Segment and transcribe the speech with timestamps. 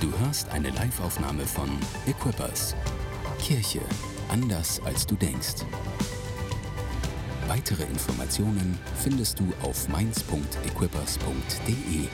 [0.00, 1.68] Du hörst eine Live-Aufnahme von
[2.06, 2.74] Equippers.
[3.38, 3.82] Kirche
[4.30, 5.56] anders als du denkst.
[7.46, 12.08] Weitere Informationen findest du auf mainz.equippers.de.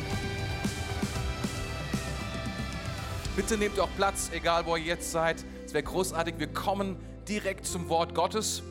[3.37, 5.45] Bitte nehmt auch Platz, egal wo ihr jetzt seid.
[5.65, 6.35] Es wäre großartig.
[6.39, 6.97] Wir kommen
[7.29, 8.65] direkt zum Wort Gottes.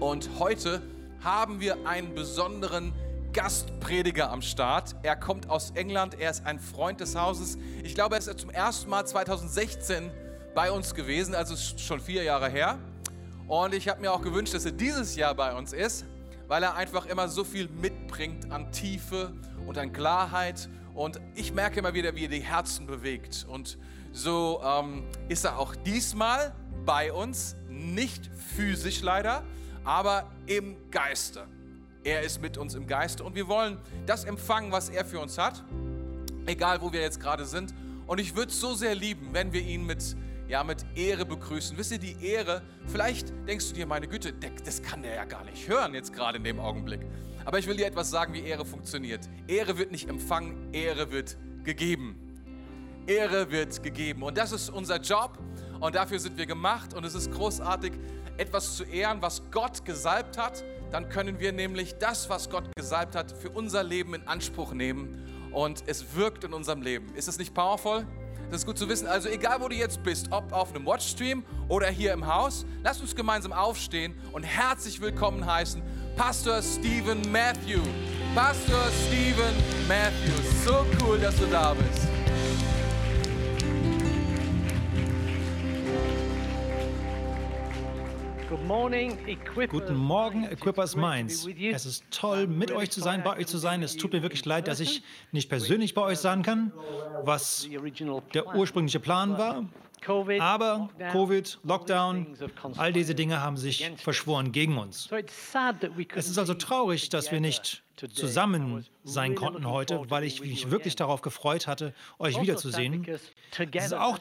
[0.00, 0.82] Und heute
[1.24, 2.92] haben wir einen besonderen
[3.32, 4.96] Gastprediger am Start.
[5.02, 7.58] Er kommt aus England, er ist ein Freund des Hauses.
[7.82, 10.10] Ich glaube, er ist zum ersten Mal 2016
[10.54, 12.78] bei uns gewesen, also schon vier Jahre her.
[13.46, 16.04] Und ich habe mir auch gewünscht, dass er dieses Jahr bei uns ist,
[16.48, 19.32] weil er einfach immer so viel mitbringt an Tiefe
[19.66, 20.68] und an Klarheit.
[20.94, 23.46] Und ich merke immer wieder, wie er die Herzen bewegt.
[23.48, 23.78] Und
[24.12, 26.52] so ähm, ist er auch diesmal
[26.84, 29.44] bei uns, nicht physisch leider,
[29.84, 31.46] aber im Geiste.
[32.08, 33.76] Er ist mit uns im Geiste und wir wollen
[34.06, 35.62] das empfangen, was er für uns hat,
[36.46, 37.74] egal wo wir jetzt gerade sind.
[38.06, 40.16] Und ich würde es so sehr lieben, wenn wir ihn mit,
[40.48, 41.76] ja, mit Ehre begrüßen.
[41.76, 44.32] Wisst ihr, die Ehre, vielleicht denkst du dir, meine Güte,
[44.64, 47.02] das kann der ja gar nicht hören jetzt gerade in dem Augenblick.
[47.44, 49.28] Aber ich will dir etwas sagen, wie Ehre funktioniert.
[49.46, 52.18] Ehre wird nicht empfangen, Ehre wird gegeben.
[53.06, 54.22] Ehre wird gegeben.
[54.22, 55.36] Und das ist unser Job
[55.78, 56.94] und dafür sind wir gemacht.
[56.94, 57.92] Und es ist großartig,
[58.38, 63.14] etwas zu ehren, was Gott gesalbt hat dann können wir nämlich das, was Gott gesalbt
[63.14, 67.14] hat, für unser Leben in Anspruch nehmen und es wirkt in unserem Leben.
[67.14, 68.06] Ist das nicht powerful?
[68.50, 69.06] Das ist gut zu wissen.
[69.06, 73.00] Also egal, wo du jetzt bist, ob auf einem Watchstream oder hier im Haus, lass
[73.00, 75.82] uns gemeinsam aufstehen und herzlich willkommen heißen
[76.16, 77.80] Pastor Stephen Matthew.
[78.34, 79.54] Pastor Stephen
[79.86, 80.32] Matthew,
[80.64, 82.17] so cool, dass du da bist.
[88.48, 91.46] Guten Morgen, Equippers Mainz.
[91.46, 93.82] Es ist toll, mit euch zu sein, bei euch zu sein.
[93.82, 96.72] Es tut mir wirklich leid, dass ich nicht persönlich bei euch sein kann,
[97.24, 97.68] was
[98.32, 99.66] der ursprüngliche Plan war.
[100.40, 102.38] Aber Covid, Lockdown,
[102.78, 105.10] all diese Dinge haben sich verschworen gegen uns.
[106.14, 107.82] Es ist also traurig, dass wir nicht
[108.14, 113.06] zusammen sein konnten heute, weil ich mich wirklich darauf gefreut hatte, euch also wiederzusehen.
[113.74, 114.18] Es ist auch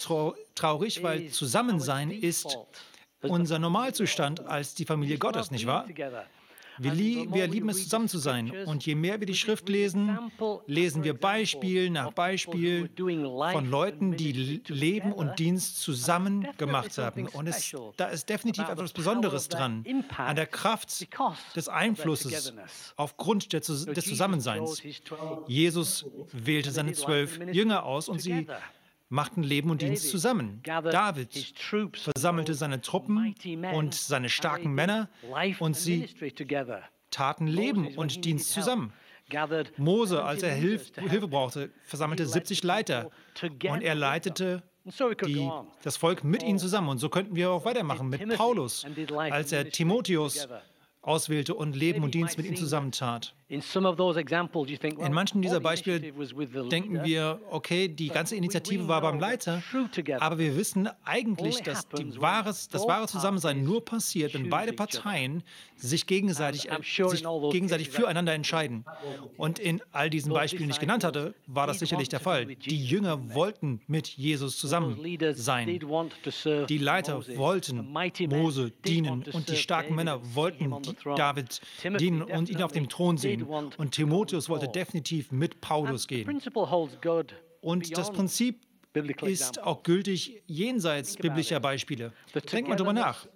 [0.56, 2.58] traurig, weil Zusammensein ist
[3.22, 5.86] unser Normalzustand als die Familie Gottes, nicht wahr?
[6.80, 8.52] Wir, lie wir, lieben es, zusammen zu sein.
[8.66, 10.18] Und je mehr wir die Schrift lesen,
[10.68, 17.28] lesen wir Beispiel nach Beispiel von Leuten, die Leben und Dienst zusammen gemacht haben.
[17.28, 19.86] Und es, da ist definitiv etwas Besonderes dran,
[20.18, 21.08] an der Kraft
[21.56, 22.54] des Einflusses
[22.96, 24.82] aufgrund des Zusammenseins.
[25.48, 28.48] Jesus wählte seine zwölf Jünger aus und sie
[29.10, 30.62] machten Leben und Dienst zusammen.
[30.64, 31.54] David
[31.94, 33.36] versammelte seine Truppen
[33.74, 35.10] und seine starken Männer
[35.60, 36.08] und sie
[37.12, 38.94] taten Leben und Dienst zusammen.
[39.78, 43.12] Mose, als er Hilf Hilfe brauchte, versammelte 70 Leiter
[43.70, 44.64] und er leitete
[45.26, 45.50] die,
[45.84, 46.88] das Volk mit ihnen zusammen.
[46.90, 48.86] Und so könnten wir auch weitermachen mit Paulus,
[49.18, 50.48] als er Timotheus
[51.02, 53.34] auswählte und Leben und Dienst mit ihm zusammentat.
[53.50, 53.64] In
[55.14, 59.64] manchen dieser Beispiele denken wir, okay, die ganze Initiative war beim Leiter,
[60.20, 61.88] aber wir wissen eigentlich, dass
[62.18, 65.44] wahres, das wahre Zusammensein nur passiert, wenn beide Parteien
[65.78, 68.84] sich gegenseitig, sich gegenseitig füreinander entscheiden.
[69.38, 72.48] Und in all diesen Beispielen, die ich genannt hatte, war das sicherlich der Fall.
[72.48, 75.00] Die Jünger wollten mit Jesus zusammen
[75.36, 75.68] sein.
[75.68, 77.94] Die Leiter wollten
[78.28, 80.76] Mose dienen und die starken Männer wollten
[81.16, 81.62] David
[81.98, 83.72] dienen und ihn auf dem Thron sehen gehen.
[83.78, 86.42] Und Timotheus wollte definitiv mit Paulus gehen.
[87.62, 88.62] Und das Prinzip
[89.24, 92.14] ist auch gültig jenseits biblischer Beispiele.
[92.52, 93.28] Denkt mal darüber nach.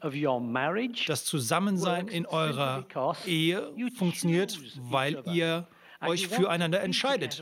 [1.07, 2.85] Das Zusammensein in eurer
[3.25, 5.67] Ehe funktioniert, weil ihr
[6.01, 7.41] euch füreinander entscheidet.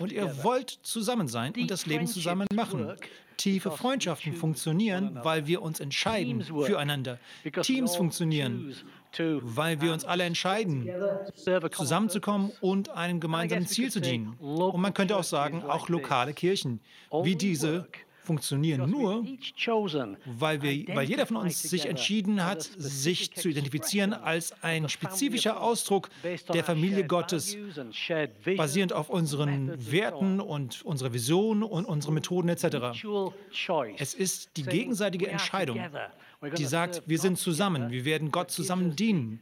[0.00, 2.96] Und ihr wollt zusammen sein und das Leben zusammen machen.
[3.38, 7.18] Tiefe Freundschaften funktionieren, weil wir uns entscheiden füreinander.
[7.62, 8.74] Teams funktionieren,
[9.16, 10.90] weil wir uns alle entscheiden,
[11.70, 14.34] zusammenzukommen und einem gemeinsamen Ziel zu dienen.
[14.38, 16.80] Und man könnte auch sagen, auch lokale Kirchen
[17.22, 17.86] wie diese
[18.28, 19.24] funktionieren nur,
[20.26, 25.62] weil, wir, weil jeder von uns sich entschieden hat, sich zu identifizieren als ein spezifischer
[25.62, 26.10] Ausdruck
[26.52, 27.56] der Familie Gottes,
[28.56, 32.66] basierend auf unseren Werten und unserer Vision und unseren Methoden etc.
[33.96, 35.80] Es ist die gegenseitige Entscheidung,
[36.56, 39.40] die sagt, wir sind zusammen, wir werden Gott zusammen dienen.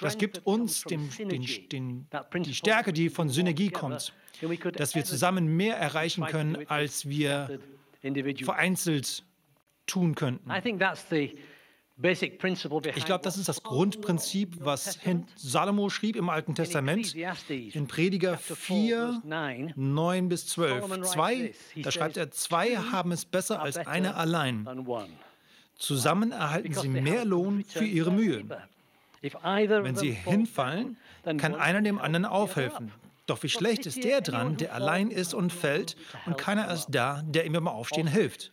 [0.00, 2.06] Das gibt uns den, den, den,
[2.44, 4.12] die Stärke, die von Synergie kommt,
[4.74, 7.58] dass wir zusammen mehr erreichen können, als wir
[8.44, 9.24] vereinzelt
[9.86, 10.50] tun könnten.
[12.94, 14.98] Ich glaube, das ist das Grundprinzip, was
[15.36, 19.22] Salomo schrieb im Alten Testament in Prediger 4,
[19.74, 21.02] 9 bis 12.
[21.02, 24.68] Zwei, da schreibt er, zwei haben es besser als einer allein.
[25.76, 28.44] Zusammen erhalten sie mehr Lohn für ihre Mühe.
[29.22, 30.98] Wenn sie hinfallen,
[31.38, 32.92] kann einer dem anderen aufhelfen.
[33.26, 35.96] Doch wie schlecht ist der dran, der allein ist und fällt
[36.26, 38.52] und keiner ist da, der ihm beim Aufstehen hilft.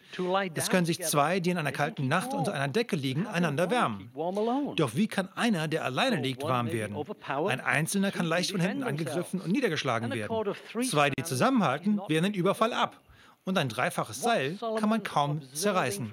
[0.56, 4.12] Es können sich zwei, die in einer kalten Nacht unter einer Decke liegen, einander wärmen.
[4.75, 6.98] Doch wie kann einer, der alleine liegt, warm werden?
[7.28, 10.56] Ein Einzelner kann leicht von hinten angegriffen und niedergeschlagen werden.
[10.90, 13.00] Zwei, die zusammenhalten, wehren den Überfall ab.
[13.46, 16.12] Und ein dreifaches Seil kann man kaum zerreißen.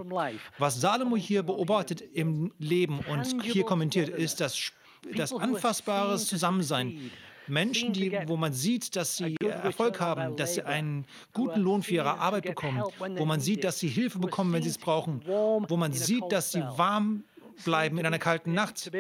[0.58, 4.72] Was Salomo hier beobachtet im Leben und hier kommentiert, ist das,
[5.16, 7.10] das anfassbare Zusammensein
[7.50, 11.94] Menschen, die, wo man sieht, dass sie Erfolg haben, dass sie einen guten Lohn für
[11.94, 15.76] ihre Arbeit bekommen, wo man sieht, dass sie Hilfe bekommen, wenn sie es brauchen, wo
[15.76, 17.24] man sieht, dass sie warm
[17.64, 18.90] bleiben in einer kalten Nacht,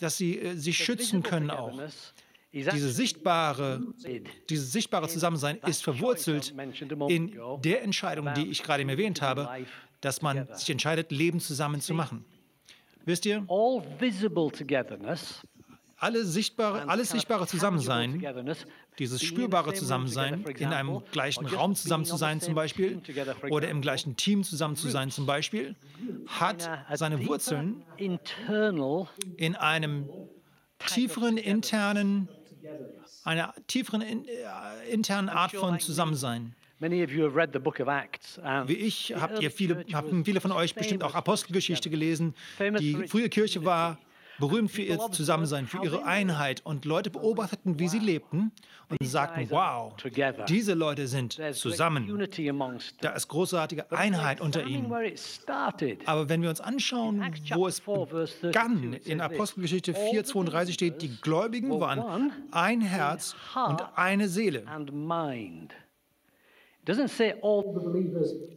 [0.00, 1.78] dass sie äh, sich schützen können auch.
[2.52, 3.82] Diese sichtbare,
[4.48, 6.54] dieses sichtbare Zusammensein ist verwurzelt
[7.08, 9.48] in der Entscheidung, die ich gerade eben erwähnt habe,
[10.00, 12.24] dass man sich entscheidet, Leben zusammen zu machen.
[13.04, 13.44] Wisst ihr?
[15.98, 18.24] Alle sichtbare, alles sichtbare Zusammensein,
[18.98, 23.02] dieses spürbare Zusammensein, in einem gleichen Raum zusammen zu sein zum Beispiel
[23.50, 25.74] oder im gleichen Team zusammen zu sein zum Beispiel,
[26.26, 27.82] hat seine Wurzeln
[29.36, 30.08] in einem
[30.86, 32.28] tieferen internen,
[33.24, 34.24] einer tieferen äh,
[34.90, 36.54] internen Art von Zusammensein.
[38.66, 42.34] Wie ich habt ihr viele, haben viele von euch bestimmt auch Apostelgeschichte gelesen.
[42.78, 43.98] Die frühe Kirche war
[44.38, 46.64] berühmt für ihr Zusammensein, für ihre Einheit.
[46.64, 48.52] Und Leute beobachteten, wie sie lebten
[48.88, 49.94] und sagten, wow,
[50.48, 52.28] diese Leute sind zusammen.
[53.00, 54.92] Da ist großartige Einheit unter ihnen.
[56.06, 57.22] Aber wenn wir uns anschauen,
[57.54, 64.64] wo es begann, in Apostelgeschichte 4,32 steht, die Gläubigen waren ein Herz und eine Seele.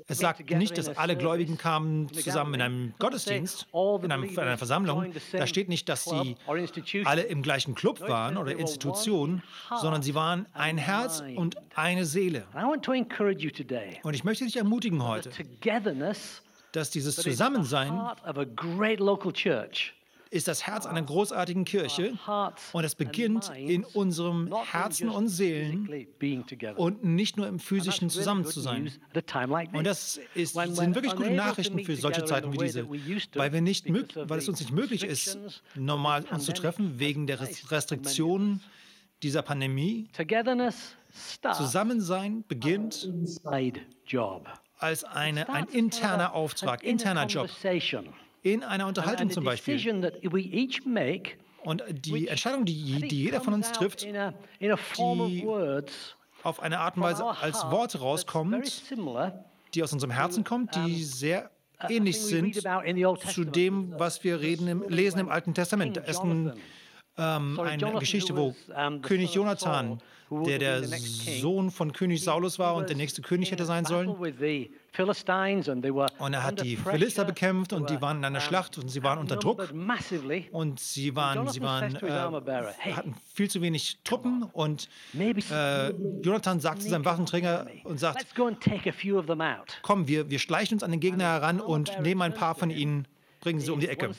[0.07, 4.57] Es sagt nicht, dass alle Gläubigen kamen zusammen in einem Gottesdienst, in, einem, in einer
[4.57, 5.13] Versammlung.
[5.33, 6.35] Da steht nicht, dass sie
[7.03, 9.43] alle im gleichen Club waren oder Institution,
[9.81, 12.45] sondern sie waren ein Herz und eine Seele.
[14.03, 15.29] Und ich möchte dich ermutigen heute,
[16.71, 17.91] dass dieses Zusammensein
[20.31, 22.17] ist das Herz einer großartigen Kirche.
[22.71, 26.07] und es beginnt in unserem Herzen und Seelen
[26.77, 28.91] und nicht nur im physischen zusammen zu sein.
[29.73, 32.89] Und das ist, sind wirklich gute Nachrichten für solche Zeiten wie diese,
[33.35, 35.37] weil, wir nicht, weil es uns nicht möglich ist,
[35.75, 37.39] normal uns zu treffen wegen der
[37.69, 38.61] Restriktionen
[39.21, 40.09] dieser Pandemie.
[41.53, 43.11] Zusammensein beginnt
[44.77, 47.49] als eine, ein interner Auftrag, interner Job
[48.43, 49.77] in einer Unterhaltung zum Beispiel.
[51.63, 55.45] Und die Entscheidung, die, die jeder von uns trifft, die
[56.43, 58.83] auf eine Art und Weise als Worte rauskommt,
[59.75, 61.51] die aus unserem Herzen kommt, die sehr
[61.87, 62.55] ähnlich sind
[63.27, 65.97] zu dem, was wir reden im, lesen im Alten Testament.
[65.97, 66.53] Da ist ein,
[67.17, 68.55] ähm, eine Geschichte, wo
[69.01, 69.99] König Jonathan,
[70.45, 74.09] der der Sohn von König Saulus war und der nächste König hätte sein sollen,
[76.19, 79.19] und er hat die Philister bekämpft und die waren in einer Schlacht und sie waren
[79.19, 79.69] unter Druck.
[80.51, 85.91] Und sie waren, sie waren, äh, hatten viel zu wenig Truppen und äh,
[86.21, 88.25] Jonathan sagt zu seinem Waffenträger und sagt,
[89.81, 93.07] komm, wir, wir schleichen uns an den Gegner heran und nehmen ein paar von ihnen
[93.41, 94.09] bringen sie um die Ecke.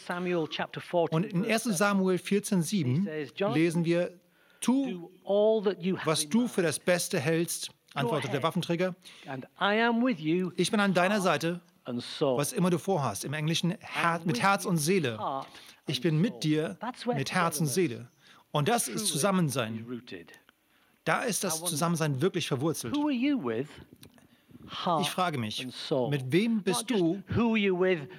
[1.10, 4.12] Und in 1 Samuel 14,7 lesen wir,
[4.60, 5.10] tu,
[6.04, 8.94] was du für das Beste hältst, antwortet der Waffenträger.
[10.56, 13.24] Ich bin an deiner Seite, was immer du vorhast.
[13.24, 13.74] Im Englischen
[14.24, 15.18] mit Herz und Seele.
[15.86, 18.08] Ich bin mit dir mit Herz und Seele.
[18.50, 19.86] Und das ist Zusammensein.
[21.04, 22.96] Da ist das Zusammensein wirklich verwurzelt.
[25.00, 25.66] Ich frage mich,
[26.11, 27.23] mit wem bist du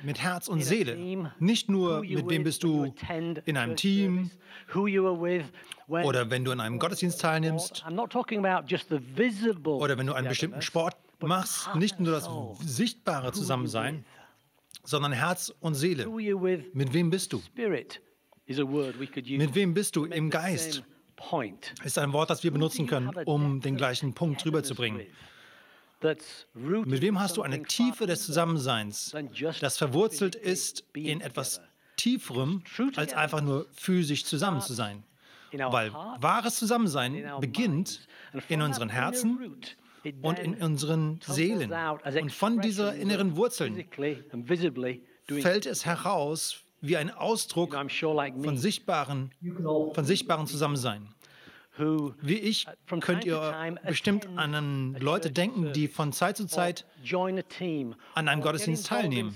[0.04, 0.98] mit Herz und Seele?
[1.40, 2.94] Nicht nur, mit wem bist du
[3.46, 4.30] in einem Team
[5.88, 12.00] oder wenn du in einem Gottesdienst teilnimmst oder wenn du einen bestimmten Sport machst, nicht
[12.00, 12.30] nur das
[12.62, 14.06] sichtbare Zusammensein,
[14.84, 16.08] sondern Herz und Seele.
[16.74, 17.42] Mit wem bist du?
[18.46, 20.84] Mit wem bist du im Geist?
[21.84, 25.02] Ist ein Wort, das wir benutzen können, um den gleichen Punkt rüberzubringen.
[26.53, 29.15] Mit wem hast du eine Tiefe des Zusammenseins,
[29.62, 31.62] das verwurzelt ist in etwas
[31.95, 32.63] Tieferem,
[32.95, 35.03] als einfach nur physisch zusammen zu sein?
[35.51, 38.07] Weil wahres Zusammensein beginnt
[38.50, 39.55] in unseren Herzen
[40.22, 41.72] und in unseren Seelen.
[42.22, 43.86] Und von dieser inneren Wurzeln
[45.27, 49.31] fällt es heraus wie ein Ausdruck von sichtbaren,
[49.93, 51.07] von sichtbaren Zusammensein.
[51.77, 52.68] Wie ich
[53.00, 56.86] könnt ihr bestimmt an Leute denken, die von Zeit zu Zeit
[58.13, 59.36] an einem Gottesdienst teilnehmen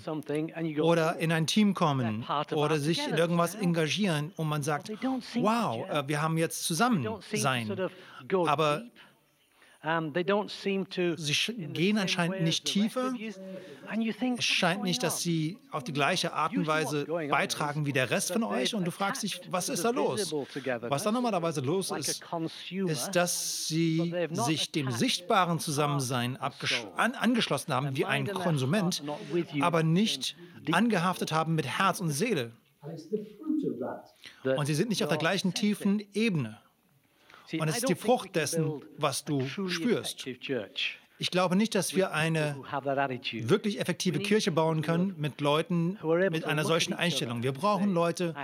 [0.82, 4.92] oder in ein Team kommen oder sich in irgendwas engagieren und man sagt,
[5.36, 7.76] wow, äh, wir haben jetzt zusammen sein.
[8.46, 8.84] Aber
[11.18, 13.14] Sie gehen anscheinend nicht tiefer.
[14.38, 18.34] Es scheint nicht, dass sie auf die gleiche Art und Weise beitragen wie der Rest
[18.34, 18.76] von euch.
[18.76, 20.34] Und du fragst dich, was ist da los?
[20.82, 22.22] Was da normalerweise los ist,
[22.88, 29.04] ist, dass sie sich dem sichtbaren Zusammensein an angeschlossen haben wie ein Konsument,
[29.62, 30.36] aber nicht
[30.72, 32.52] angehaftet haben mit Herz und Seele.
[34.44, 36.60] Und sie sind nicht auf der gleichen tiefen Ebene.
[37.54, 40.26] Und es ist die Frucht dessen, was du spürst.
[41.20, 42.58] Ich glaube nicht, dass wir eine
[43.42, 45.98] wirklich effektive Kirche bauen können mit Leuten
[46.32, 47.44] mit einer solchen Einstellung.
[47.44, 48.36] Wir brauchen Leute,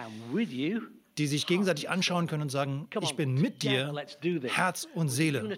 [1.17, 3.93] die sich gegenseitig anschauen können und sagen, ich bin mit dir,
[4.43, 5.57] Herz und Seele.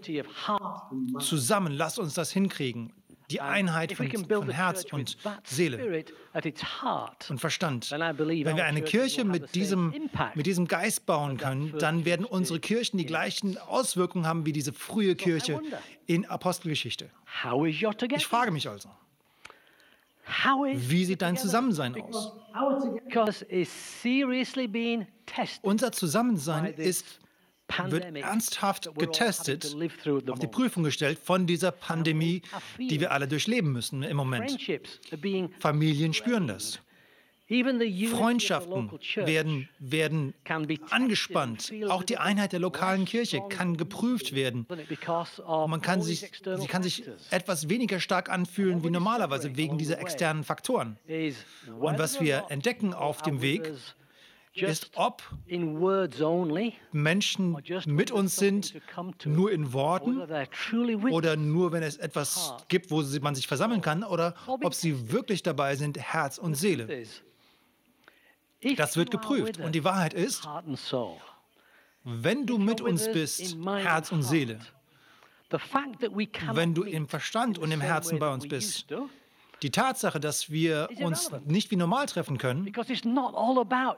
[1.20, 2.92] Zusammen, lass uns das hinkriegen
[3.29, 6.05] die Einheit von, von Herz und Seele
[7.29, 7.91] und Verstand.
[7.91, 9.94] Wenn wir eine Kirche mit diesem,
[10.36, 14.74] mit diesem Geist bauen können, dann werden unsere Kirchen die gleichen Auswirkungen haben wie diese
[14.74, 15.62] frühe Kirche
[16.05, 17.10] in Apostelgeschichte.
[18.12, 18.89] Ich frage mich also,
[20.74, 22.34] wie sieht dein Zusammensein aus?
[25.62, 27.20] Unser Zusammensein ist
[27.88, 29.75] wird ernsthaft getestet,
[30.29, 32.41] auf die Prüfung gestellt von dieser Pandemie,
[32.77, 34.57] die wir alle durchleben müssen im Moment.
[35.60, 36.79] Familien spüren das.
[37.48, 40.34] Freundschaften werden, werden
[40.89, 41.72] angespannt.
[41.89, 44.65] Auch die Einheit der lokalen Kirche kann geprüft werden.
[45.48, 50.43] Man kann sich, sie kann sich etwas weniger stark anfühlen wie normalerweise wegen dieser externen
[50.43, 50.98] Faktoren.
[51.79, 53.72] Und was wir entdecken auf dem Weg,
[54.56, 55.24] ist, ob
[56.92, 58.74] Menschen mit uns sind,
[59.26, 60.22] nur in Worten
[61.12, 65.44] oder nur, wenn es etwas gibt, wo man sich versammeln kann, oder ob sie wirklich
[65.44, 67.06] dabei sind, Herz und Seele.
[68.78, 69.60] Das wird geprüft.
[69.60, 70.48] Und die Wahrheit ist,
[72.04, 74.60] wenn du mit uns bist, Herz und Seele,
[76.54, 78.88] wenn du im Verstand und im Herzen bei uns bist,
[79.62, 82.68] die Tatsache, dass wir uns nicht wie normal treffen können,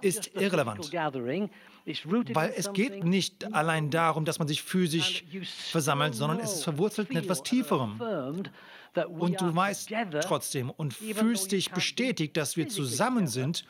[0.02, 0.92] ist irrelevant.
[0.94, 5.26] Weil es geht nicht allein darum, dass man sich physisch
[5.72, 8.00] versammelt, sondern es ist verwurzelt in etwas Tieferem.
[8.00, 13.66] Und du weißt trotzdem und fühlst dich bestätigt, dass wir zusammen sind,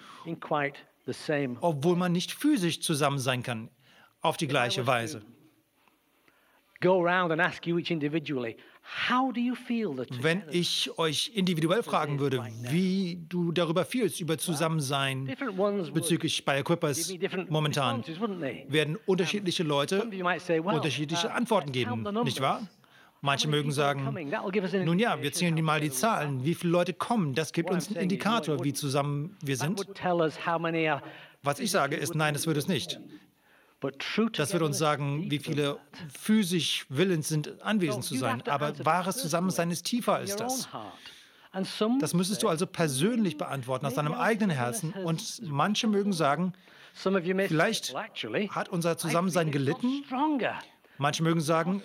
[1.61, 3.69] obwohl man nicht physisch zusammen sein kann,
[4.21, 5.21] auf die gleiche Weise.
[6.79, 8.55] Go around and ask you each individually,
[10.21, 15.29] wenn ich euch individuell fragen würde, wie du darüber fühlst, über Zusammensein
[15.93, 17.13] bezüglich bei Equippers
[17.49, 18.03] momentan,
[18.67, 20.09] werden unterschiedliche Leute
[20.63, 22.67] unterschiedliche uh, Antworten geben, nicht wahr?
[23.21, 24.15] Manche mögen sagen,
[24.85, 27.97] nun ja, wir zählen mal die Zahlen, wie viele Leute kommen, das gibt uns einen
[27.97, 29.85] Indikator, wie zusammen wir sind.
[31.43, 32.99] Was ich sage ist, nein, das wird es nicht.
[33.79, 35.77] Das wird uns sagen, wie viele
[36.19, 38.41] physisch willens sind, anwesend zu sein.
[38.47, 40.67] Aber wahres Zusammensein ist tiefer als das.
[41.99, 44.93] Das müsstest du also persönlich beantworten, aus deinem eigenen Herzen.
[44.93, 46.53] Und manche mögen sagen,
[46.93, 47.95] vielleicht
[48.49, 50.03] hat unser Zusammensein gelitten.
[50.99, 51.83] Manche mögen sagen,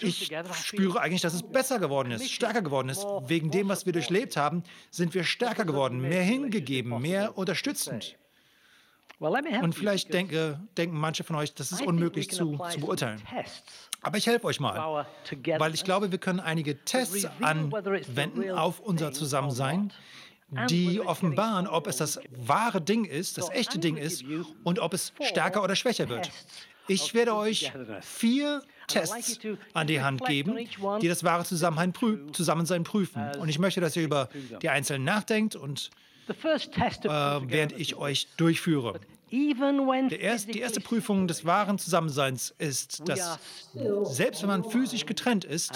[0.00, 0.30] ich
[0.62, 3.04] spüre eigentlich, dass es besser geworden ist, stärker geworden ist.
[3.26, 8.16] Wegen dem, was wir durchlebt haben, sind wir stärker geworden, mehr hingegeben, mehr unterstützend.
[9.20, 13.20] Und vielleicht denke, denken manche von euch, das ist unmöglich zu, zu beurteilen.
[14.00, 15.06] Aber ich helfe euch mal,
[15.58, 19.92] weil ich glaube, wir können einige Tests anwenden auf unser Zusammensein,
[20.68, 24.24] die offenbaren, ob es das wahre Ding ist, das echte Ding ist
[24.64, 26.30] und ob es stärker oder schwächer wird.
[26.88, 29.38] Ich werde euch vier Tests
[29.74, 30.56] an die Hand geben,
[31.00, 33.30] die das wahre Zusammensein prüfen.
[33.38, 34.28] Und ich möchte, dass ihr über
[34.62, 35.90] die einzelnen nachdenkt und
[36.28, 39.00] äh, während ich euch durchführe.
[40.10, 43.38] Erste, die erste Prüfung des wahren Zusammenseins ist, dass
[44.04, 45.72] selbst wenn man physisch getrennt ist,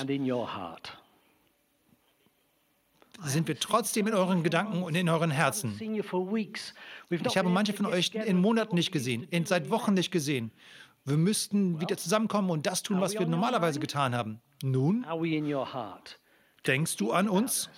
[3.22, 5.78] sind wir trotzdem in euren Gedanken und in euren Herzen.
[7.10, 10.50] Ich habe manche von euch in Monaten nicht gesehen, in, seit Wochen nicht gesehen.
[11.04, 14.40] Wir müssten wieder zusammenkommen und das tun, was wir normalerweise getan haben.
[14.62, 15.04] Nun,
[16.66, 17.70] denkst du an uns?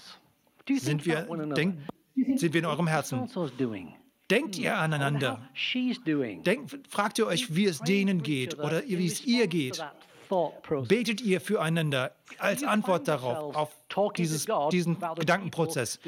[0.69, 1.23] Sind wir,
[1.55, 1.79] denk,
[2.17, 3.29] sind wir in eurem Herzen?
[4.31, 5.49] Denkt ihr aneinander?
[6.43, 9.85] Denkt, fragt ihr euch, wie es denen geht oder wie es ihr geht?
[10.89, 13.71] Betet ihr füreinander als Antwort darauf, auf
[14.17, 16.01] dieses, diesen Gedankenprozess?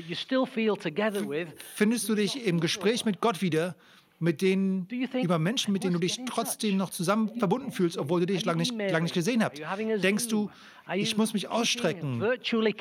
[1.74, 3.76] Findest du dich im Gespräch mit Gott wieder,
[4.20, 4.88] mit denen,
[5.22, 8.58] über Menschen, mit denen du dich trotzdem noch zusammen verbunden fühlst, obwohl du dich lange
[8.58, 9.58] nicht, lang nicht gesehen hast?
[10.02, 10.50] Denkst du,
[10.94, 12.22] ich muss mich ausstrecken?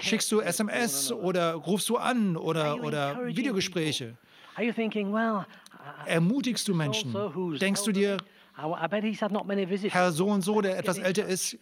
[0.02, 4.18] Schickst du SMS oder rufst du an oder, oder Videogespräche?
[6.06, 7.14] Ermutigst du Menschen?
[7.60, 8.18] Denkst du dir,
[9.94, 11.58] Herr so und so, der etwas älter ist,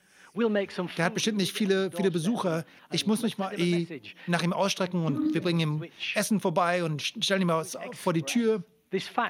[0.97, 2.65] der hat bestimmt nicht viele, viele Besucher.
[2.91, 7.01] Ich muss mich mal eh nach ihm ausstrecken und wir bringen ihm Essen vorbei und
[7.01, 8.63] stellen ihm was vor die Tür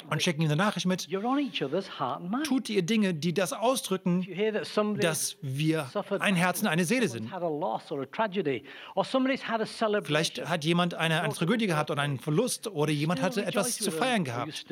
[0.10, 1.08] und schicken ihm eine Nachricht mit.
[2.44, 4.26] Tut ihr Dinge, die das ausdrücken,
[5.00, 7.32] dass wir ein Herz und eine Seele sind.
[10.06, 13.92] Vielleicht hat jemand eine, eine Tragödie gehabt oder einen Verlust oder jemand hatte etwas zu
[13.92, 14.66] feiern gehabt.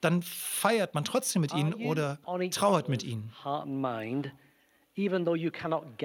[0.00, 2.18] Dann feiert man trotzdem mit ihnen oder
[2.50, 3.32] trauert mit ihnen.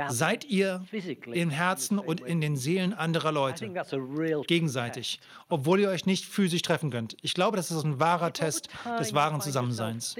[0.09, 0.83] Seid ihr
[1.31, 3.71] im Herzen und in den Seelen anderer Leute
[4.47, 7.15] gegenseitig, obwohl ihr euch nicht physisch treffen könnt.
[7.21, 8.69] Ich glaube, das ist ein wahrer Test
[8.99, 10.15] des wahren Zusammenseins.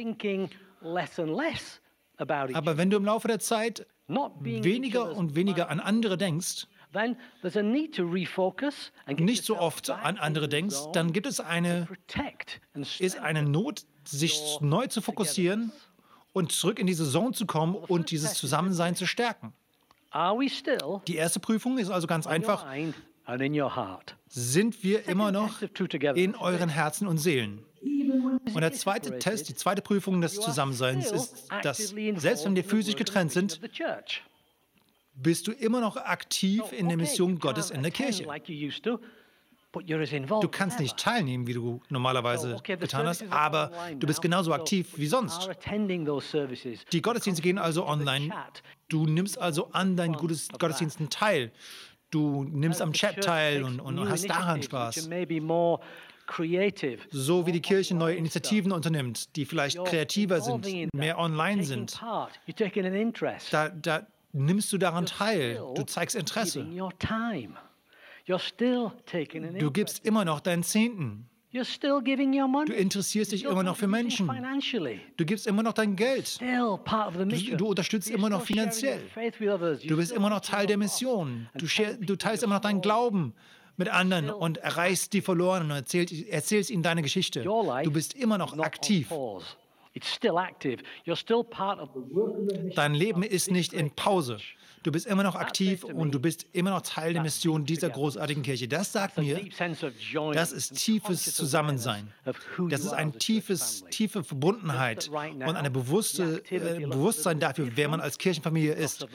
[2.54, 6.68] Aber wenn du im Laufe der Zeit weniger und weniger an andere denkst,
[9.18, 11.88] nicht so oft an andere denkst, dann gibt es eine,
[13.00, 15.72] ist eine Not, sich neu zu fokussieren
[16.33, 19.53] und zurück in diese Zone zu kommen und dieses Zusammensein zu stärken.
[21.07, 22.65] Die erste Prüfung ist also ganz einfach.
[24.27, 25.62] Sind wir immer noch
[26.15, 27.63] in euren Herzen und Seelen?
[27.81, 32.95] Und der zweite Test, die zweite Prüfung des Zusammenseins ist, dass selbst wenn wir physisch
[32.95, 33.59] getrennt sind,
[35.13, 38.25] bist du immer noch aktiv in der Mission Gottes in der Kirche.
[39.72, 45.08] Du kannst nicht teilnehmen, wie du normalerweise getan hast, aber du bist genauso aktiv wie
[45.08, 45.50] sonst.
[46.92, 48.34] Die Gottesdienste gehen also online.
[48.88, 51.52] Du nimmst also an deinen Gottesdiensten teil.
[52.10, 55.08] Du nimmst am Chat teil und, und hast daran Spaß.
[57.12, 62.00] So wie die Kirche neue Initiativen unternimmt, die vielleicht kreativer sind, mehr online sind.
[63.52, 65.62] Da, da nimmst du daran teil.
[65.76, 66.66] Du zeigst Interesse.
[69.59, 71.25] Du gibst immer noch deinen Zehnten.
[71.51, 74.29] Du interessierst dich immer noch für Menschen.
[75.18, 76.39] Du gibst immer noch dein Geld.
[76.39, 79.00] Du, du unterstützt immer noch finanziell.
[79.87, 81.50] Du bist immer noch Teil der Mission.
[81.55, 81.65] Du,
[82.00, 83.33] du teilst immer noch deinen Glauben
[83.77, 87.42] mit anderen und erreichst die Verlorenen und erzählst, erzählst ihnen deine Geschichte.
[87.42, 89.09] Du bist immer noch aktiv.
[92.75, 94.38] Dein Leben ist nicht in Pause.
[94.83, 98.44] Du bist immer noch aktiv und du bist immer noch Teil der Mission dieser großartigen
[98.44, 98.68] Kirche.
[98.68, 99.42] Das sagt mir,
[100.33, 102.07] das ist tiefes Zusammensein.
[102.70, 108.18] Das ist eine tiefes, tiefe Verbundenheit und ein bewusste, äh, Bewusstsein dafür, wer man als
[108.18, 109.05] Kirchenfamilie ist.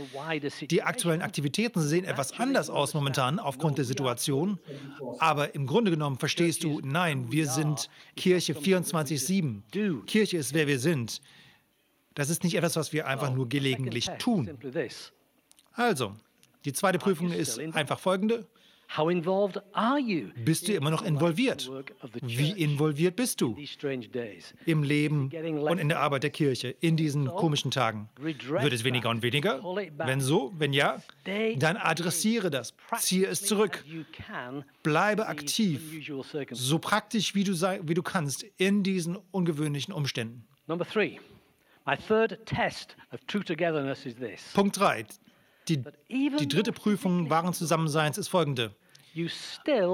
[0.70, 4.58] Die aktuellen Aktivitäten sehen etwas anders aus momentan aufgrund der Situation,
[5.18, 10.04] aber im Grunde genommen verstehst du, nein, wir sind Kirche 24-7.
[10.04, 11.20] Kirche ist, wer wir sind.
[12.14, 14.48] Das ist nicht etwas, was wir einfach nur gelegentlich tun.
[15.72, 16.14] Also,
[16.64, 18.46] die zweite Prüfung ist einfach folgende.
[20.44, 21.70] Bist du immer noch involviert?
[22.22, 23.56] Wie involviert bist du
[24.66, 28.08] im Leben und in der Arbeit der Kirche in diesen komischen Tagen?
[28.16, 29.62] Wird es weniger und weniger?
[29.96, 31.02] Wenn so, wenn ja,
[31.56, 33.84] dann adressiere das, ziehe es zurück.
[34.82, 35.80] Bleibe aktiv,
[36.50, 40.46] so praktisch wie du, sei, wie du kannst in diesen ungewöhnlichen Umständen.
[44.54, 45.06] Punkt 3.
[45.68, 45.82] Die,
[46.38, 48.74] die dritte Prüfung wahren Zusammenseins ist folgende.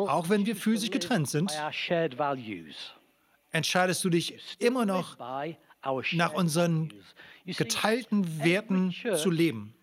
[0.08, 1.50] Auch wenn wir physisch getrennt sind,
[3.52, 5.16] entscheidest du dich immer noch
[6.12, 6.92] nach unseren
[7.58, 9.74] geteilten Werten zu leben.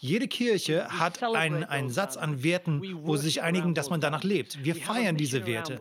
[0.00, 4.22] Jede Kirche hat einen, einen Satz an Werten, wo sie sich einigen, dass man danach
[4.22, 4.64] lebt.
[4.64, 5.80] Wir feiern diese Werte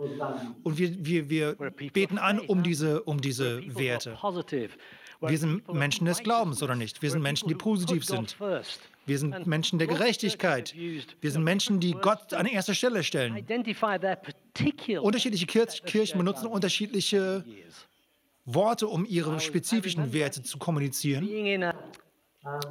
[0.63, 1.55] und wir, wir, wir
[1.93, 4.17] beten an um diese, um diese Werte.
[5.19, 7.01] Wir sind Menschen des Glaubens oder nicht?
[7.01, 8.37] Wir sind Menschen, die positiv sind.
[9.05, 10.75] Wir sind Menschen der Gerechtigkeit.
[10.75, 13.45] Wir sind Menschen, die Gott an erster Stelle stellen.
[15.01, 17.43] Unterschiedliche Kirchen benutzen unterschiedliche
[18.45, 21.27] Worte, um ihre spezifischen Werte zu kommunizieren.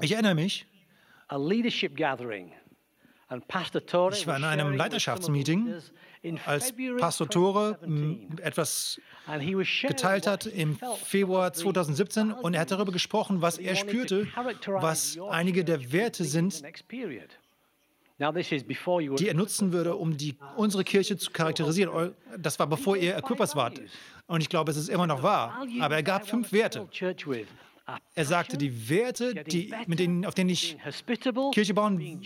[0.01, 0.67] Ich erinnere mich,
[4.13, 5.75] ich war in einem Leiterschaftsmeeting,
[6.45, 7.79] als Pastor Tore
[8.43, 9.01] etwas
[9.83, 14.29] geteilt hat im Februar 2017 und er hat darüber gesprochen, was er spürte,
[14.67, 16.63] was einige der Werte sind,
[18.19, 22.15] die er nutzen würde, um die, unsere Kirche zu charakterisieren.
[22.39, 23.81] Das war bevor ihr Equippers wart.
[24.27, 25.67] Und ich glaube, es ist immer noch wahr.
[25.81, 26.89] Aber er gab fünf Werte.
[28.15, 30.77] Er sagte, die Werte, die, mit denen, auf denen ich
[31.53, 32.21] Kirche bauen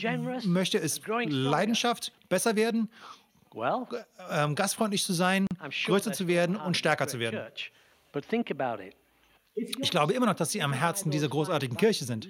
[0.44, 2.88] möchte, ist Leidenschaft, besser werden,
[4.30, 5.46] ähm, gastfreundlich zu sein,
[5.84, 7.40] größer zu werden und stärker zu werden.
[9.54, 12.28] Ich glaube immer noch, dass sie am Herzen dieser großartigen Kirche sind.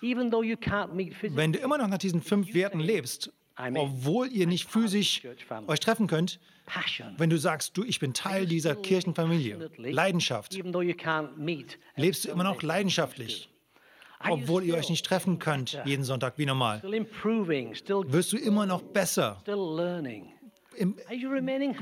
[0.00, 5.22] Wenn du immer noch nach diesen fünf Werten lebst, obwohl ihr nicht physisch
[5.66, 6.40] euch treffen könnt,
[7.18, 10.52] wenn du sagst, du, ich bin Teil dieser Kirchenfamilie, Leidenschaft,
[11.96, 13.48] lebst du immer noch leidenschaftlich,
[14.28, 19.42] obwohl ihr euch nicht treffen könnt jeden Sonntag wie normal, wirst du immer noch besser.
[20.78, 20.94] Im,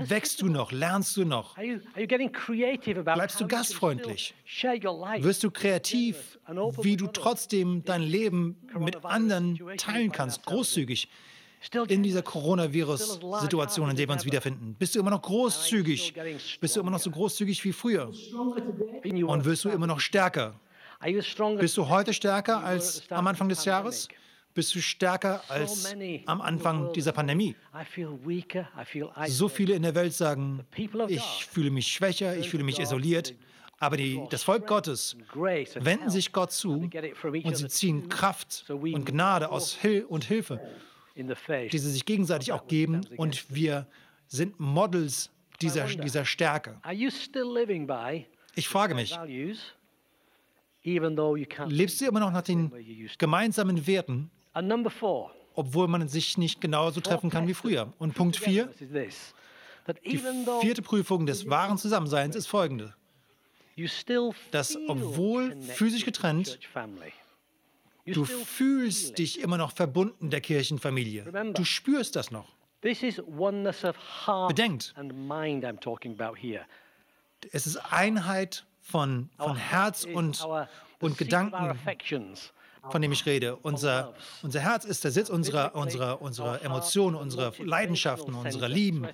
[0.08, 0.70] wächst du noch?
[0.70, 1.56] Lernst du noch?
[3.16, 4.34] Bleibst du gastfreundlich?
[5.24, 6.38] Wirst du kreativ,
[6.80, 11.08] wie du trotzdem dein Leben mit anderen teilen kannst, großzügig?
[11.88, 14.74] In dieser Coronavirus-Situation, in der wir uns wiederfinden?
[14.78, 16.14] Bist du immer noch großzügig?
[16.60, 18.08] Bist du immer noch so großzügig wie früher?
[18.08, 20.58] Und wirst du immer noch stärker?
[21.58, 24.08] Bist du heute stärker als am Anfang des Jahres?
[24.54, 25.94] Bist du stärker als
[26.26, 27.56] am Anfang dieser Pandemie?
[29.26, 30.64] So viele in der Welt sagen,
[31.08, 33.34] ich fühle mich schwächer, ich fühle mich isoliert.
[33.80, 36.88] Aber die, das Volk Gottes wenden sich Gott zu
[37.42, 40.60] und sie ziehen Kraft und Gnade aus Hil und Hilfe
[41.16, 43.86] die sie sich gegenseitig auch geben und wir
[44.26, 46.80] sind Models dieser, dieser Stärke.
[48.56, 49.16] Ich frage mich,
[51.66, 52.72] lebst du immer noch nach den
[53.18, 54.30] gemeinsamen Werten,
[55.54, 57.92] obwohl man sich nicht genauso treffen kann wie früher?
[57.98, 58.68] Und Punkt 4,
[60.04, 60.20] die
[60.60, 62.94] vierte Prüfung des wahren Zusammenseins ist folgende.
[64.50, 66.58] Dass obwohl physisch getrennt,
[68.06, 71.24] Du fühlst dich immer noch verbunden der Kirchenfamilie.
[71.54, 72.48] Du spürst das noch.
[72.82, 74.94] Bedenkt,
[77.52, 80.46] es ist Einheit von, von Herz und,
[81.00, 81.78] und Gedanken,
[82.90, 83.56] von dem ich rede.
[83.56, 89.08] Unser, unser Herz ist der Sitz unserer, unserer, unserer Emotionen, unserer Leidenschaften, unserer Lieben.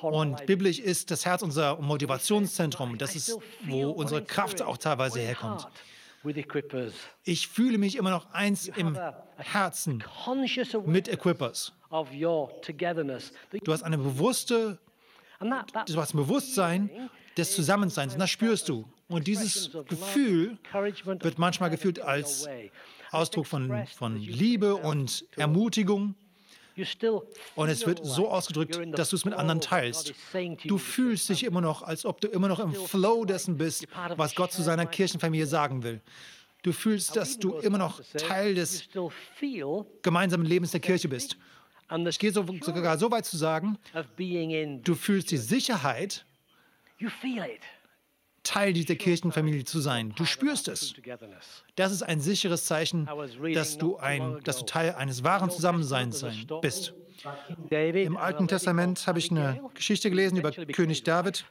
[0.00, 2.96] Und biblisch ist das Herz unser Motivationszentrum.
[2.96, 5.68] Das ist, wo unsere Kraft auch teilweise herkommt.
[7.24, 8.98] Ich fühle mich immer noch eins im
[9.36, 10.02] Herzen
[10.86, 11.72] mit Equippers.
[13.64, 14.78] Du hast eine bewusste,
[15.40, 16.90] du hast ein Bewusstsein
[17.36, 18.84] des Zusammenseins und das spürst du.
[19.08, 22.48] Und dieses Gefühl wird manchmal gefühlt als
[23.10, 26.14] Ausdruck von, von Liebe und Ermutigung.
[27.54, 30.14] Und es wird so ausgedrückt, dass du es mit anderen teilst.
[30.64, 34.34] Du fühlst dich immer noch, als ob du immer noch im Flow dessen bist, was
[34.34, 36.00] Gott zu seiner Kirchenfamilie sagen will.
[36.62, 38.88] Du fühlst, dass du immer noch Teil des
[40.02, 41.36] gemeinsamen Lebens der Kirche bist.
[42.08, 43.78] Ich gehe sogar so weit zu sagen,
[44.16, 46.24] du fühlst die Sicherheit,
[48.42, 50.14] Teil dieser Kirchenfamilie zu sein.
[50.16, 50.94] Du spürst es.
[51.76, 53.08] Das ist ein sicheres Zeichen,
[53.54, 56.24] dass du, ein, dass du Teil eines wahren Zusammenseins
[56.62, 56.94] bist.
[57.70, 61.44] Im Alten Testament habe ich eine Geschichte gelesen über König David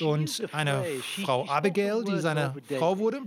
[0.00, 0.84] und eine
[1.24, 3.20] Frau Abigail, die seine Frau wurde.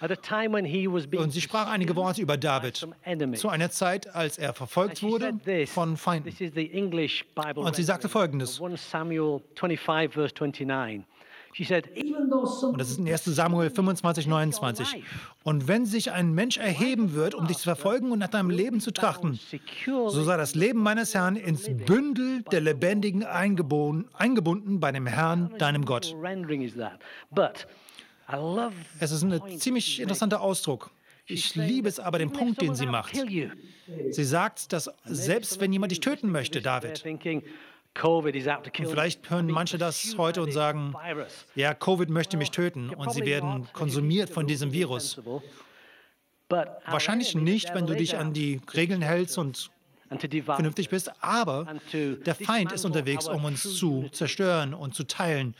[0.00, 2.86] Und sie sprach einige Worte über David
[3.34, 6.32] zu einer Zeit, als er verfolgt wurde von Feinden.
[7.54, 8.60] Und sie sagte folgendes.
[12.72, 15.04] Und das ist in 1 Samuel 25, 29.
[15.44, 18.80] Und wenn sich ein Mensch erheben wird, um dich zu verfolgen und nach deinem Leben
[18.80, 19.38] zu trachten,
[19.86, 25.84] so sei das Leben meines Herrn ins Bündel der Lebendigen eingebunden bei dem Herrn, deinem
[25.84, 26.16] Gott.
[28.98, 30.90] Es ist ein ziemlich interessanter Ausdruck.
[31.26, 33.14] Ich liebe es aber, den Punkt, den sie macht.
[34.10, 37.04] Sie sagt, dass selbst wenn jemand dich töten möchte, David,
[38.00, 40.94] und vielleicht hören manche das heute und sagen,
[41.54, 45.20] ja, Covid möchte mich töten und sie werden konsumiert von diesem Virus.
[46.48, 49.70] Wahrscheinlich nicht, wenn du dich an die Regeln hältst und
[50.44, 55.54] vernünftig bist, aber der Feind ist unterwegs, um uns zu zerstören und zu teilen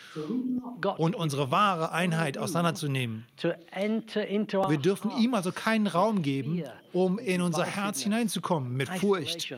[0.99, 3.27] und unsere wahre Einheit auseinanderzunehmen.
[3.41, 9.55] Wir dürfen ihm also keinen Raum geben, um in unser Herz hineinzukommen mit Furcht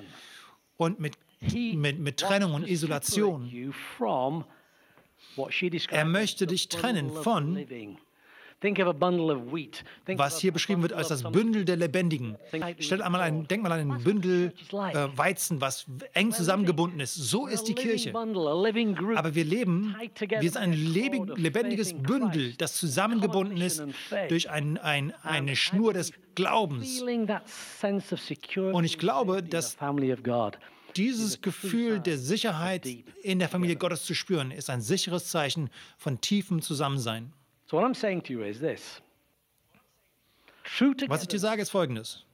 [0.76, 1.14] und mit
[1.76, 3.50] mit, mit Trennung und Isolation.
[5.90, 7.66] Er möchte dich trennen von
[10.16, 12.36] was hier beschrieben wird als das Bündel der Lebendigen.
[12.78, 17.14] Stell einmal ein, denk mal an ein Bündel äh, Weizen, was eng zusammengebunden ist.
[17.14, 18.14] So ist die Kirche.
[18.14, 23.84] Aber wir leben, wir sind ein lebendiges Bündel, das zusammengebunden ist
[24.28, 27.02] durch ein, ein, eine Schnur des Glaubens.
[28.72, 29.76] Und ich glaube, dass
[30.96, 32.86] dieses Gefühl der Sicherheit
[33.22, 37.32] in der Familie Gottes zu spüren, ist ein sicheres Zeichen von tiefem Zusammensein.
[41.08, 42.24] Was ich dir sage, ist folgendes.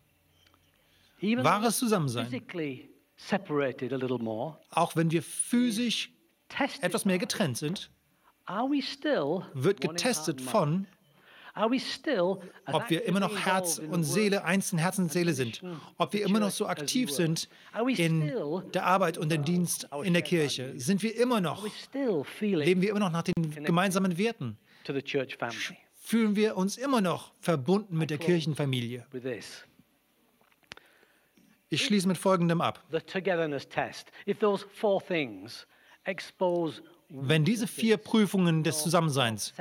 [1.20, 2.30] Wahres Zusammensein,
[4.70, 6.10] auch wenn wir physisch
[6.80, 7.90] etwas mehr getrennt sind,
[9.54, 10.86] wird getestet von,
[12.66, 15.62] ob wir immer noch Herz und Seele, einzeln Herz und Seele sind,
[15.98, 17.48] ob wir immer noch so aktiv sind
[17.96, 18.32] in
[18.72, 20.72] der Arbeit und dem Dienst in der Kirche.
[20.78, 21.66] Sind wir immer noch,
[22.64, 23.34] leben wir immer noch nach den
[23.64, 24.56] gemeinsamen Werten?
[26.02, 29.06] Fühlen wir uns immer noch verbunden mit der Kirchenfamilie?
[31.68, 32.82] Ich schließe mit Folgendem ab.
[37.10, 39.52] Wenn diese vier Prüfungen des Zusammenseins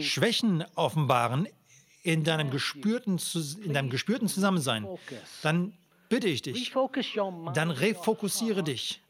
[0.00, 1.48] Schwächen offenbaren
[2.04, 3.20] in deinem gespürten,
[3.64, 4.86] in deinem gespürten Zusammensein,
[5.42, 5.72] dann
[6.08, 6.72] bitte ich dich,
[7.54, 9.00] dann refokussiere dich.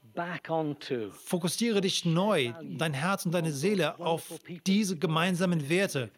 [1.25, 4.25] Fokussiere dich neu, dein Herz und deine Seele auf
[4.67, 6.11] diese gemeinsamen Werte,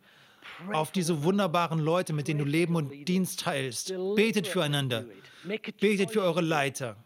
[0.72, 3.94] auf diese wunderbaren Leute, mit denen du Leben und Dienst teilst.
[4.14, 5.06] Betet füreinander.
[5.80, 6.96] Betet für eure Leiter.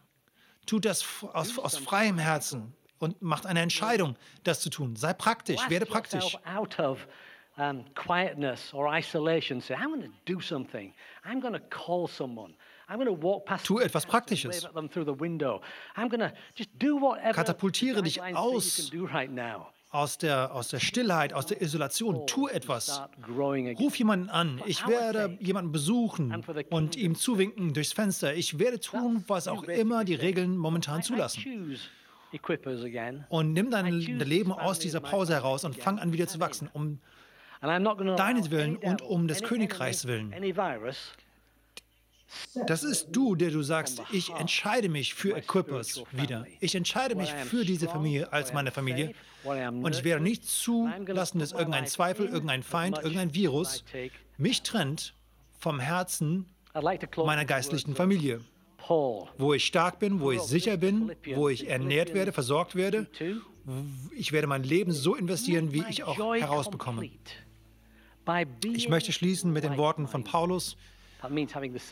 [0.67, 4.97] Tut das aus, aus freiem Herzen und macht eine Entscheidung, das zu tun.
[4.97, 6.37] Sei praktisch, werde praktisch.
[7.61, 10.95] Um, quietness or isolation, say, I'm going to do something.
[11.25, 12.55] I'm going to call someone.
[13.65, 14.67] Tu etwas Praktisches.
[17.33, 18.91] Katapultiere dich aus
[19.91, 22.27] aus der, aus der Stillheit, aus der Isolation.
[22.27, 23.03] Tu etwas.
[23.79, 24.61] Ruf jemanden an.
[24.67, 28.35] Ich werde jemanden besuchen und ihm zuwinken durchs Fenster.
[28.35, 31.79] Ich werde tun, was auch immer die Regeln momentan zulassen.
[33.29, 37.01] Und nimm dein Leben aus dieser Pause heraus und fang an wieder zu wachsen, um
[37.61, 40.33] deinetwillen und um des Königreichs willen.
[42.67, 46.47] Das ist du, der du sagst, ich entscheide mich für Equippers wieder.
[46.61, 49.15] Ich entscheide mich für diese Familie als meine Familie.
[49.45, 53.83] Und ich werde nicht zulassen, dass irgendein Zweifel, irgendein Feind, irgendein Virus
[54.37, 55.15] mich trennt
[55.59, 56.45] vom Herzen
[57.17, 58.41] meiner geistlichen Familie.
[58.89, 63.07] Wo ich stark bin, wo ich sicher bin, wo ich ernährt werde, versorgt werde.
[64.17, 67.11] Ich werde mein Leben so investieren, wie ich auch herausbekomme.
[68.65, 70.77] Ich möchte schließen mit den Worten von Paulus,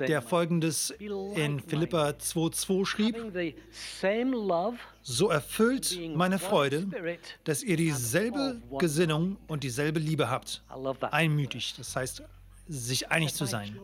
[0.06, 3.16] der folgendes in Philippa 2,2 schrieb:
[5.02, 6.86] So erfüllt meine Freude,
[7.44, 10.62] dass ihr dieselbe Gesinnung und dieselbe Liebe habt.
[11.10, 12.22] Einmütig, das heißt,
[12.68, 13.76] sich einig zu sein.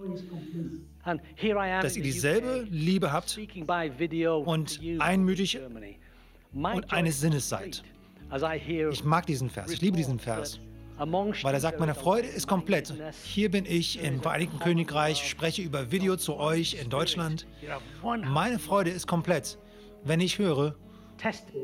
[1.04, 3.38] Dass ihr dieselbe Liebe habt
[4.44, 5.58] und einmütig
[6.52, 7.82] und eines Sinnes seid.
[8.90, 10.60] Ich mag diesen Vers, ich liebe diesen Vers.
[10.98, 12.94] Weil er sagt, meine Freude ist komplett.
[13.24, 17.46] Hier bin ich im Vereinigten Königreich, spreche über Video zu euch in Deutschland.
[18.24, 19.58] Meine Freude ist komplett,
[20.04, 20.76] wenn ich höre,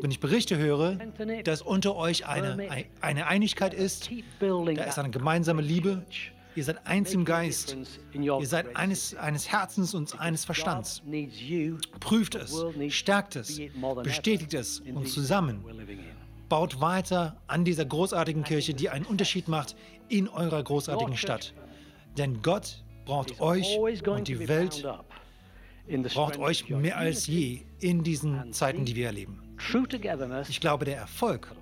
[0.00, 0.96] wenn ich Berichte höre,
[1.44, 6.04] dass unter euch eine, eine Einigkeit ist, da ist eine gemeinsame Liebe,
[6.58, 7.76] ihr seid eins im Geist,
[8.12, 11.02] ihr seid eines, eines Herzens und eines Verstands.
[12.00, 13.60] Prüft es, stärkt es,
[14.02, 15.64] bestätigt es und zusammen
[16.48, 19.76] baut weiter an dieser großartigen Kirche, die einen Unterschied macht
[20.08, 21.54] in eurer großartigen Stadt.
[22.16, 24.86] Denn Gott braucht euch und die Welt
[26.14, 29.42] braucht euch mehr als je in diesen Zeiten, die wir erleben.
[30.48, 31.54] Ich glaube, der Erfolg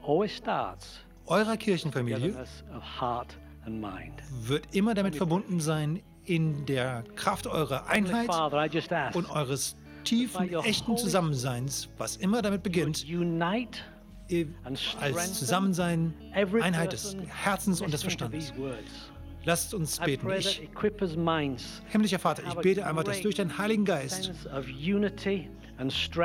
[1.27, 2.47] eurer Kirchenfamilie
[4.47, 8.29] wird immer damit verbunden sein, in der Kraft eurer Einheit
[9.15, 13.07] und eures tiefen, echten Zusammenseins, was immer damit beginnt,
[15.01, 16.15] als Zusammensein,
[16.61, 18.53] Einheit des Herzens und des Verstandes.
[19.45, 20.29] Lasst uns beten.
[20.33, 20.69] Ich,
[21.89, 24.33] himmlischer Vater, ich bete einfach, dass durch deinen Heiligen Geist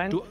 [0.10, 0.24] du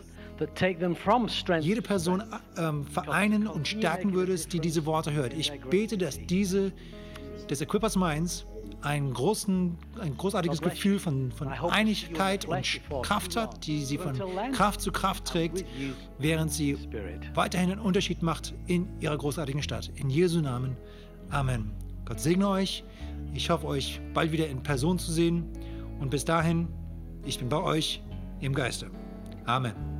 [1.60, 2.22] jede Person
[2.56, 5.34] ähm, vereinen und stärken würdest, die diese Worte hört.
[5.34, 6.72] Ich bete, dass diese
[7.48, 8.46] des Equippers Minds
[8.82, 12.64] ein, großen, ein großartiges Gefühl von, von Einigkeit und
[13.02, 14.18] Kraft hat, die sie von
[14.52, 15.64] Kraft zu Kraft trägt,
[16.18, 16.78] während sie
[17.34, 19.90] weiterhin einen Unterschied macht in ihrer großartigen Stadt.
[19.96, 20.76] In Jesu Namen.
[21.30, 21.72] Amen.
[22.04, 22.84] Gott segne euch.
[23.34, 25.44] Ich hoffe, euch bald wieder in Person zu sehen.
[26.00, 26.68] Und bis dahin,
[27.24, 28.02] ich bin bei euch
[28.40, 28.90] im Geiste.
[29.44, 29.99] Amen.